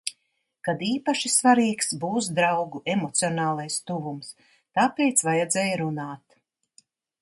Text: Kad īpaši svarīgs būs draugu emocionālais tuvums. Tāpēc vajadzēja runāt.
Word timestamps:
Kad 0.67 0.79
īpaši 0.87 1.31
svarīgs 1.33 1.91
būs 2.05 2.31
draugu 2.41 2.83
emocionālais 2.95 3.79
tuvums. 3.91 4.35
Tāpēc 4.81 5.27
vajadzēja 5.31 5.83
runāt. 5.87 6.41